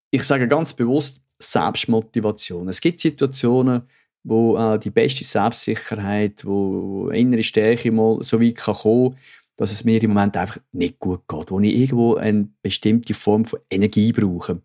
Ich 0.09 0.24
sage 0.24 0.47
ganz 0.47 0.74
bewusst 0.74 1.21
Selbstmotivation. 1.39 2.67
Es 2.69 2.81
gibt 2.81 3.00
Situationen, 3.00 3.83
wo 4.24 4.57
äh, 4.57 4.79
die 4.79 4.89
beste 4.89 5.24
Selbstsicherheit, 5.24 6.45
wo 6.45 7.09
innere 7.09 7.43
Stärke 7.43 7.91
mal 7.91 8.21
so 8.21 8.41
weit 8.41 8.55
kann 8.55 8.75
kommen, 8.75 9.17
dass 9.57 9.71
es 9.71 9.83
mir 9.83 10.01
im 10.01 10.11
Moment 10.11 10.37
einfach 10.37 10.59
nicht 10.71 10.99
gut 10.99 11.27
geht, 11.27 11.51
wo 11.51 11.59
ich 11.59 11.75
irgendwo 11.75 12.15
eine 12.15 12.47
bestimmte 12.61 13.13
Form 13.13 13.43
von 13.43 13.59
Energie 13.69 14.13
brauche. 14.13 14.61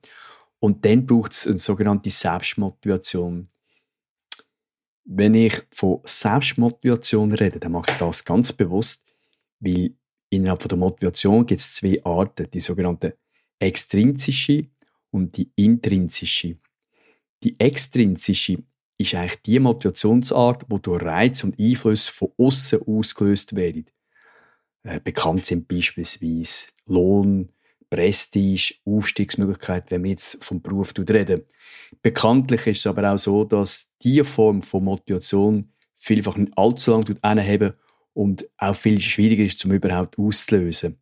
Und 0.61 0.85
dann 0.85 1.07
braucht 1.07 1.33
es 1.33 1.47
eine 1.49 1.59
sogenannte 1.59 2.11
Selbstmotivation. 2.11 3.49
Wenn 5.05 5.35
ich 5.35 5.61
von 5.73 6.01
Selbstmotivation 6.05 7.33
rede, 7.33 7.59
dann 7.59 7.73
mache 7.73 7.91
ich 7.91 7.97
das 7.97 8.25
ganz 8.25 8.53
bewusst, 8.53 9.13
weil 9.59 9.97
innerhalb 10.31 10.63
von 10.63 10.69
der 10.69 10.79
Motivation 10.79 11.47
gibt 11.47 11.61
es 11.61 11.75
zwei 11.75 11.99
Arten, 12.05 12.49
die 12.51 12.61
sogenannte 12.61 13.17
extrinsische 13.59 14.69
und 15.11 15.37
die 15.37 15.51
intrinsische. 15.57 16.59
Die 17.43 17.59
extrinsische 17.59 18.63
ist 18.99 19.15
eigentlich 19.15 19.43
die 19.43 19.59
Motivationsart, 19.59 20.67
wo 20.69 20.79
durch 20.79 21.03
Reiz 21.03 21.43
und 21.45 21.59
Einfluss 21.59 22.09
von 22.09 22.31
außen 22.37 22.83
ausgelöst 22.87 23.57
werden. 23.57 23.87
Äh, 24.85 25.01
bekannt 25.01 25.47
sind 25.47 25.69
beispielsweise 25.69 26.67
Lohn, 26.87 27.51
Prestige, 27.89 28.75
Aufstiegsmöglichkeit, 28.85 29.91
wenn 29.91 30.05
wir 30.05 30.13
jetzt 30.13 30.43
vom 30.43 30.63
Beruf 30.63 30.95
reden. 30.99 31.43
Bekanntlich 32.01 32.67
ist 32.67 32.79
es 32.79 32.87
aber 32.87 33.13
auch 33.13 33.19
so, 33.19 33.45
dass 33.45 33.91
diese 34.03 34.25
Form 34.25 34.63
von 34.63 34.85
Motivation 34.85 35.73
vielfach 35.95 36.37
nicht 36.37 36.57
allzu 36.57 36.93
lange 36.93 37.17
anheben 37.21 37.75
und 38.15 38.49
auch 38.59 38.75
viel 38.75 38.99
schwieriger 38.99 39.45
ist, 39.45 39.59
zum 39.59 39.73
überhaupt 39.73 40.19
auszulösen. 40.19 40.99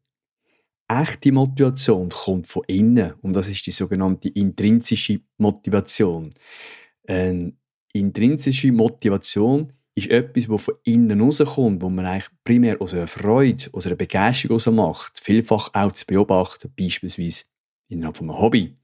Echte 0.88 1.30
Motivation 1.30 2.08
kommt 2.08 2.49
von 2.49 2.64
innen 2.66 3.14
und 3.22 3.34
das 3.34 3.49
ist 3.49 3.64
die 3.66 3.70
sogenannte 3.70 4.28
intrinsische 4.28 5.20
Motivation. 5.38 6.30
Eine 7.06 7.52
intrinsische 7.92 8.72
Motivation 8.72 9.72
ist 9.94 10.09
etwas, 10.09 10.47
das 10.47 10.64
von 10.64 10.75
innen 10.85 11.20
rauskommt, 11.20 11.82
wo 11.82 11.88
man 11.88 12.06
eigentlich 12.06 12.30
primär 12.44 12.80
aus 12.80 12.94
einer 12.94 13.06
Freude, 13.06 13.64
aus 13.73 13.87
einer 13.87 13.97
Begeisterung 13.97 14.75
macht. 14.75 15.18
Vielfach 15.20 15.70
auch 15.75 15.92
zu 15.92 16.06
beobachten, 16.06 16.73
beispielsweise 16.76 17.44
innerhalb 17.88 18.16
von 18.16 18.30
einem 18.30 18.40
Hobby. 18.40 18.76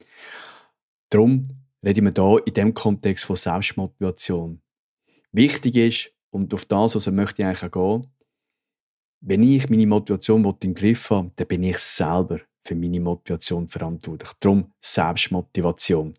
Darum 1.10 1.48
reden 1.84 2.04
wir 2.04 2.12
hier 2.12 2.46
in 2.46 2.54
dem 2.54 2.74
Kontext 2.74 3.24
von 3.24 3.36
Selbstmotivation. 3.36 4.60
Wichtig 5.32 5.76
ist, 5.76 6.12
und 6.30 6.52
auf 6.52 6.64
das 6.64 6.94
also 6.94 7.12
möchte 7.12 7.42
ich 7.42 7.46
eigentlich 7.46 7.62
auch 7.62 8.00
gehen, 8.00 8.06
wenn 9.20 9.42
ich 9.42 9.70
meine 9.70 9.86
Motivation 9.86 10.56
den 10.62 10.74
Griff 10.74 11.10
habe, 11.10 11.32
dann 11.36 11.46
bin 11.46 11.62
ich 11.62 11.78
selber 11.78 12.40
für 12.64 12.74
meine 12.74 13.00
Motivation 13.00 13.68
verantwortlich. 13.68 14.30
Darum 14.40 14.72
Selbstmotivation. 14.80 16.14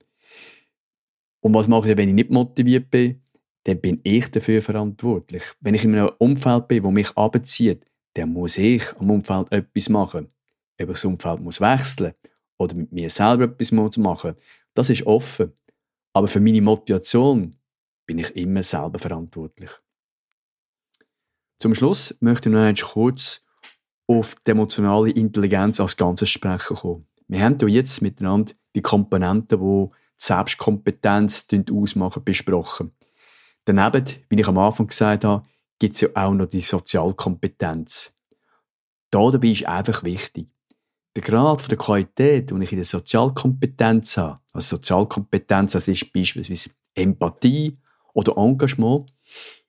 Und 1.41 1.53
was 1.53 1.67
mache 1.67 1.91
ich, 1.91 1.97
wenn 1.97 2.09
ich 2.09 2.15
nicht 2.15 2.31
motiviert 2.31 2.89
bin? 2.89 3.21
Dann 3.67 3.81
bin 3.81 3.99
ich 4.03 4.31
dafür 4.31 4.61
verantwortlich. 4.61 5.43
Wenn 5.59 5.73
ich 5.73 5.83
in 5.83 5.93
einem 5.93 6.11
Umfeld 6.19 6.69
bin, 6.69 6.83
wo 6.83 6.91
mich 6.91 7.15
abzieht, 7.17 7.83
dann 8.13 8.31
muss 8.31 8.57
ich 8.57 8.83
am 8.97 9.11
Umfeld 9.11 9.51
etwas 9.51 9.89
machen. 9.89 10.29
Ob 10.81 10.87
ich 10.89 10.93
das 10.93 11.05
Umfeld 11.05 11.41
muss 11.41 11.59
wechseln 11.59 12.13
oder 12.57 12.75
mit 12.75 12.93
mir 12.93 13.09
selber 13.09 13.43
etwas 13.43 13.71
muss 13.71 13.97
machen 13.97 14.35
das 14.77 14.91
ist 14.91 15.05
offen. 15.07 15.53
Aber 16.13 16.27
für 16.27 16.39
meine 16.39 16.61
Motivation 16.61 17.55
bin 18.05 18.19
ich 18.19 18.35
immer 18.35 18.63
selber 18.63 18.99
verantwortlich. 18.99 19.71
Zum 21.59 21.73
Schluss 21.73 22.15
möchte 22.19 22.49
ich 22.49 22.53
noch 22.53 22.59
einmal 22.59 22.75
kurz 22.75 23.43
auf 24.05 24.35
die 24.35 24.51
emotionale 24.51 25.09
Intelligenz 25.09 25.79
als 25.79 25.97
Ganzes 25.97 26.29
sprechen 26.29 26.77
kommen. 26.77 27.07
Wir 27.27 27.43
haben 27.43 27.57
hier 27.59 27.69
jetzt 27.69 28.01
miteinander 28.01 28.53
die 28.75 28.81
Komponenten, 28.81 29.59
die 29.59 29.89
die 29.89 29.95
Selbstkompetenz 30.15 31.47
ausmachen, 31.71 32.23
besprochen. 32.23 32.91
Daneben, 33.67 34.05
wie 34.29 34.39
ich 34.39 34.47
am 34.47 34.57
Anfang 34.59 34.87
gesagt 34.87 35.25
habe, 35.25 35.43
gibt 35.77 35.95
es 35.95 35.99
ja 35.99 36.07
auch 36.15 36.33
noch 36.33 36.45
die 36.45 36.61
Sozialkompetenz. 36.61 38.15
Da 39.11 39.29
dabei 39.29 39.49
ist 39.49 39.65
einfach 39.65 40.05
wichtig. 40.05 40.47
Der 41.13 41.23
Grad 41.23 41.69
der 41.69 41.77
Qualität, 41.77 42.49
die 42.49 42.63
ich 42.63 42.71
in 42.71 42.77
der 42.77 42.85
Sozialkompetenz 42.85 44.15
habe, 44.15 44.39
also 44.53 44.77
Sozialkompetenz, 44.77 45.73
das 45.73 45.89
ist 45.89 46.13
beispielsweise 46.13 46.69
Empathie 46.95 47.77
oder 48.13 48.37
Engagement, 48.37 49.13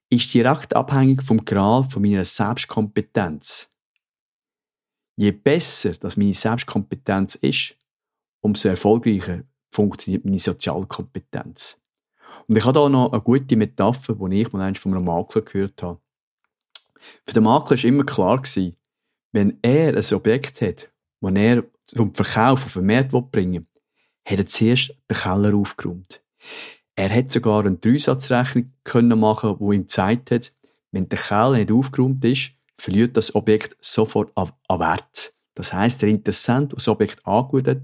ist 0.08 0.32
direkt 0.32 0.76
abhängig 0.76 1.20
vom 1.20 1.44
Grad 1.44 1.90
von 1.90 2.00
meiner 2.00 2.24
Selbstkompetenz. 2.24 3.68
Je 5.16 5.32
besser 5.32 5.94
das 5.94 6.16
meine 6.16 6.34
Selbstkompetenz 6.34 7.34
ist, 7.34 7.76
umso 8.40 8.68
erfolgreicher 8.68 9.42
funktioniert 9.72 10.24
meine 10.24 10.38
Sozialkompetenz. 10.38 11.80
Und 12.46 12.56
ich 12.56 12.64
habe 12.64 12.78
da 12.78 12.88
noch 12.88 13.12
eine 13.12 13.20
gute 13.20 13.56
Metapher, 13.56 14.14
die 14.14 14.40
ich 14.40 14.52
mal 14.52 14.74
von 14.74 14.94
einem 14.94 15.04
Makler 15.04 15.42
gehört 15.42 15.82
habe. 15.82 16.00
Für 17.26 17.34
den 17.34 17.44
Makler 17.44 17.76
war 17.76 17.84
immer 17.84 18.04
klar, 18.04 18.36
gewesen, 18.38 18.76
wenn 19.32 19.58
er 19.62 19.96
ein 19.96 20.14
Objekt 20.14 20.60
hat, 20.60 20.90
das 21.20 21.32
er 21.34 21.64
zum 21.84 22.14
Verkauf 22.14 22.64
auf 22.66 22.72
den 22.74 22.86
Markt 22.86 23.12
bringen 23.30 23.66
will, 23.66 23.82
hat 24.24 24.38
er 24.38 24.46
zuerst 24.46 24.94
den 25.10 25.16
Keller 25.16 25.54
aufgeräumt. 25.54 26.22
Er 26.94 27.14
hat 27.14 27.30
sogar 27.30 27.64
eine 27.64 27.76
Dreisatzrechnung 27.76 28.72
können 28.84 29.20
machen, 29.20 29.56
die 29.58 29.76
ihm 29.76 29.82
gezeigt 29.82 30.30
hat, 30.30 30.52
wenn 30.90 31.08
der 31.08 31.18
Keller 31.18 31.58
nicht 31.58 31.70
aufgeräumt 31.70 32.24
ist, 32.24 32.52
verliert 32.74 33.16
das 33.16 33.34
Objekt 33.34 33.76
sofort 33.80 34.32
an, 34.36 34.50
Wert. 34.80 35.34
Das 35.54 35.72
heisst, 35.72 36.02
der 36.02 36.08
Interessent, 36.08 36.72
der 36.72 36.76
das 36.76 36.88
Objekt 36.88 37.26
angeschaut 37.26 37.68
hat, 37.68 37.78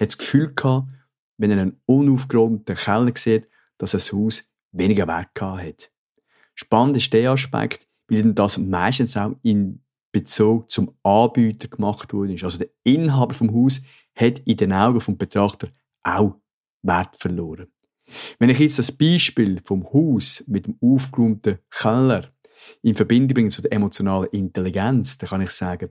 hat 0.00 0.08
das 0.08 0.18
Gefühl 0.18 0.52
gehabt, 0.54 0.88
wenn 1.36 1.50
er 1.50 1.60
einen 1.60 1.80
unaufgeräumten 1.86 2.76
Keller 2.76 3.12
sieht, 3.14 3.48
dass 3.80 3.92
das 3.92 4.12
Haus 4.12 4.46
weniger 4.72 5.08
Wert 5.08 5.40
hat. 5.40 5.90
Spannend 6.54 6.98
ist 6.98 7.12
der 7.12 7.32
Aspekt, 7.32 7.88
weil 8.08 8.34
das 8.34 8.58
meistens 8.58 9.16
auch 9.16 9.34
in 9.42 9.82
Bezug 10.12 10.70
zum 10.70 10.94
Anbieter 11.02 11.68
gemacht 11.68 12.12
wurde. 12.12 12.36
Also 12.42 12.58
der 12.58 12.68
Inhaber 12.84 13.34
vom 13.34 13.52
Haus 13.54 13.80
hat 14.14 14.40
in 14.40 14.56
den 14.56 14.72
Augen 14.72 15.00
vom 15.00 15.16
Betrachter 15.16 15.68
auch 16.02 16.36
Wert 16.82 17.16
verloren. 17.16 17.68
Wenn 18.38 18.50
ich 18.50 18.58
jetzt 18.58 18.78
das 18.78 18.92
Beispiel 18.92 19.60
vom 19.64 19.84
Haus 19.92 20.44
mit 20.46 20.66
dem 20.66 20.76
aufgeräumten 20.80 21.58
Keller 21.70 22.32
in 22.82 22.94
Verbindung 22.94 23.34
bringen 23.34 23.50
zu 23.50 23.62
der 23.62 23.72
emotionalen 23.72 24.28
Intelligenz, 24.30 25.16
dann 25.16 25.30
kann 25.30 25.40
ich 25.40 25.50
sagen, 25.50 25.90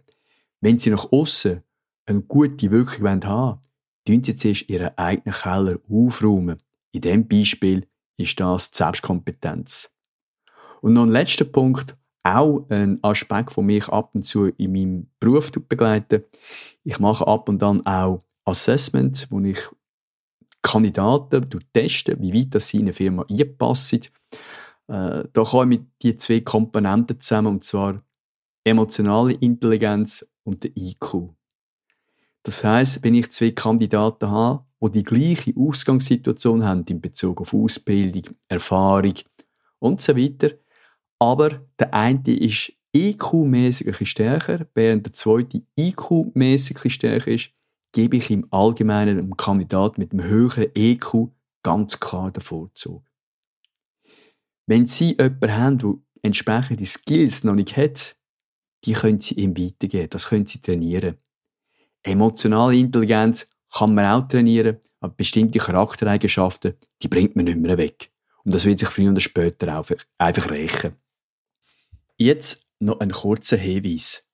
wenn 0.61 0.77
Sie 0.77 0.89
nach 0.89 1.11
außen 1.11 1.63
eine 2.05 2.21
gute 2.21 2.69
Wirkung 2.69 3.07
haben 3.07 3.23
wollen, 3.23 3.59
tun 4.05 4.23
Sie 4.23 4.35
zuerst 4.35 4.69
Ihren 4.69 4.95
eigenen 4.97 5.33
Keller 5.33 5.79
aufräumen. 5.89 6.61
In 6.91 7.01
diesem 7.01 7.27
Beispiel 7.27 7.87
ist 8.17 8.39
das 8.39 8.71
die 8.71 8.77
Selbstkompetenz. 8.77 9.93
Und 10.81 10.93
noch 10.93 11.03
ein 11.03 11.09
letzter 11.09 11.45
Punkt, 11.45 11.95
auch 12.23 12.65
ein 12.69 12.99
Aspekt, 13.01 13.55
der 13.55 13.63
mich 13.63 13.87
ab 13.89 14.11
und 14.13 14.23
zu 14.23 14.47
in 14.47 14.71
meinem 14.71 15.07
Beruf 15.19 15.51
begleitet. 15.51 16.37
Ich 16.83 16.99
mache 16.99 17.25
ab 17.27 17.49
und 17.49 17.63
an 17.63 17.85
auch 17.85 18.23
Assessments, 18.45 19.31
wo 19.31 19.39
ich 19.41 19.59
Kandidaten 20.61 21.47
testen, 21.73 22.21
wie 22.21 22.33
weit 22.33 22.55
das 22.55 22.67
sie 22.67 22.77
in 22.77 22.83
eine 22.83 22.93
Firma 22.93 23.25
einpassen. 23.29 24.01
Äh, 24.87 25.23
da 25.31 25.43
komme 25.43 25.75
ich 25.75 25.79
mit 25.79 25.87
die 26.01 26.17
zwei 26.17 26.41
Komponenten 26.41 27.19
zusammen, 27.19 27.47
und 27.47 27.63
zwar 27.63 28.03
emotionale 28.63 29.33
Intelligenz 29.33 30.27
und 30.43 30.63
der 30.63 30.71
IQ. 30.75 31.29
Das 32.43 32.63
heißt, 32.63 33.03
wenn 33.03 33.15
ich 33.15 33.31
zwei 33.31 33.51
Kandidaten 33.51 34.29
habe, 34.29 34.65
die 34.81 34.91
die 34.91 35.03
gleiche 35.03 35.53
Ausgangssituation 35.57 36.63
haben 36.63 36.85
in 36.89 37.01
Bezug 37.01 37.41
auf 37.41 37.53
Ausbildung, 37.53 38.35
Erfahrung 38.47 39.15
und 39.79 40.01
so 40.01 40.15
weiter, 40.15 40.51
aber 41.19 41.67
der 41.77 41.93
eine 41.93 42.37
ist 42.37 42.73
IQ-mäßig 42.95 44.05
stärker, 44.05 44.65
während 44.73 45.05
der 45.05 45.13
zweite 45.13 45.61
IQ-mäßig 45.77 46.89
stärker 46.89 47.31
ist, 47.31 47.51
gebe 47.91 48.17
ich 48.17 48.31
im 48.31 48.47
Allgemeinen 48.51 49.17
einem 49.17 49.37
Kandidat 49.37 49.97
mit 49.97 50.11
einem 50.11 50.25
höheren 50.25 50.67
EQ 50.73 51.29
ganz 51.63 51.99
klar 51.99 52.31
den 52.31 52.41
Vorzug. 52.41 53.03
Wenn 54.65 54.85
Sie 54.85 55.11
jemanden 55.11 55.55
haben, 55.55 55.77
der 55.79 55.93
entsprechende 56.21 56.85
Skills 56.85 57.43
noch 57.43 57.55
nicht 57.55 57.75
hat, 57.75 58.15
die 58.85 58.93
können 58.93 59.19
Sie 59.19 59.35
ihm 59.35 59.57
weitergeben, 59.57 60.09
das 60.09 60.27
können 60.27 60.45
Sie 60.45 60.61
trainieren. 60.61 61.17
Emotionale 62.03 62.77
Intelligenz 62.77 63.49
kann 63.73 63.93
man 63.93 64.05
auch 64.05 64.27
trainieren, 64.27 64.77
aber 64.99 65.13
bestimmte 65.13 65.59
Charaktereigenschaften, 65.59 66.73
die 67.01 67.07
bringt 67.07 67.35
man 67.35 67.45
nicht 67.45 67.59
mehr 67.59 67.77
weg. 67.77 68.11
Und 68.43 68.53
das 68.53 68.65
wird 68.65 68.79
sich 68.79 68.89
früher 68.89 69.11
oder 69.11 69.19
später 69.19 69.77
einfach, 69.77 69.97
einfach 70.17 70.49
rächen. 70.49 70.95
Jetzt 72.17 72.65
noch 72.79 72.99
ein 72.99 73.11
kurzer 73.11 73.57
Hinweis. 73.57 74.27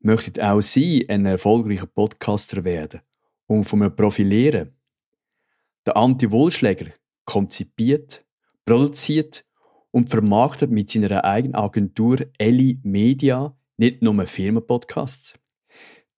Möchtet 0.00 0.40
auch 0.40 0.60
Sie 0.60 1.06
ein 1.08 1.26
erfolgreicher 1.26 1.86
Podcaster 1.86 2.64
werden 2.64 3.00
und 3.46 3.64
von 3.64 3.80
mir 3.80 3.90
profilieren? 3.90 4.74
Der 5.84 5.96
Anti-Wohlschläger 5.96 6.86
konzipiert, 7.24 8.24
produziert 8.64 9.44
und 9.90 10.08
vermarktet 10.08 10.70
mit 10.70 10.90
seiner 10.90 11.24
eigenen 11.24 11.54
Agentur 11.54 12.18
Ellie 12.38 12.78
Media 12.82 13.56
nicht 13.76 14.02
nur 14.02 14.26
Firmenpodcasts. 14.26 15.34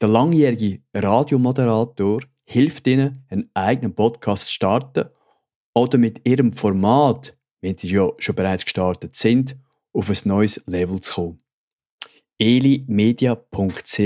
Der 0.02 0.08
langjährige 0.08 0.82
Radiomoderator 0.92 2.20
hilft 2.44 2.86
Ihnen, 2.88 3.24
einen 3.28 3.48
eigenen 3.54 3.94
Podcast 3.94 4.48
zu 4.48 4.52
starten 4.52 5.08
oder 5.74 5.96
mit 5.96 6.26
Ihrem 6.28 6.52
Format, 6.52 7.38
wenn 7.60 7.78
Sie 7.78 7.88
ja 7.88 8.10
schon 8.18 8.34
bereits 8.34 8.64
gestartet 8.64 9.16
sind, 9.16 9.56
auf 9.92 10.10
ein 10.10 10.16
neues 10.24 10.62
Level 10.66 11.00
zu 11.00 11.14
kommen 11.14 11.42
elimedia.ch. 12.42 13.98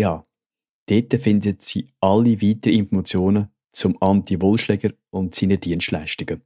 Dort 0.88 1.14
finden 1.23 1.57
Sie 1.59 1.87
alle 2.01 2.42
weiteren 2.42 2.75
Informationen 2.75 3.49
zum 3.73 3.97
Anti-Wohlschläger 4.01 4.90
und 5.11 5.35
seinen 5.35 5.59
Dienstleistungen. 5.59 6.42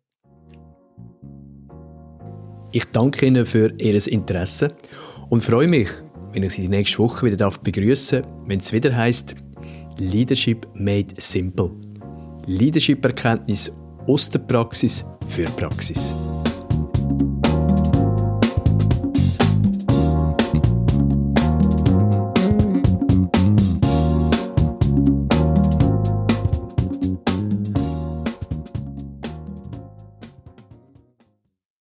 Ich 2.71 2.85
danke 2.93 3.27
Ihnen 3.27 3.45
für 3.45 3.75
Ihr 3.79 4.07
Interesse 4.07 4.77
und 5.29 5.43
freue 5.43 5.67
mich, 5.67 5.89
wenn 6.33 6.43
ich 6.43 6.53
Sie 6.53 6.69
nächste 6.69 6.99
Woche 6.99 7.27
wieder 7.27 7.51
begrüßen 7.51 8.23
darf, 8.23 8.31
wenn 8.47 8.61
es 8.61 8.73
wieder 8.73 8.95
heißt 8.95 9.35
Leadership 9.99 10.67
Made 10.75 11.15
Simple. 11.19 11.71
Leadership-Erkenntnis 12.47 13.73
aus 14.07 14.31
der 14.31 14.41
Praxis 14.41 15.05
für 15.29 15.45
Praxis. 15.45 16.15